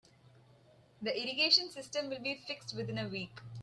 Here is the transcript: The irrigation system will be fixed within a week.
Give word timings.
The 1.03 1.15
irrigation 1.15 1.69
system 1.69 2.09
will 2.09 2.17
be 2.21 2.33
fixed 2.47 2.75
within 2.75 2.97
a 2.97 3.07
week. 3.07 3.39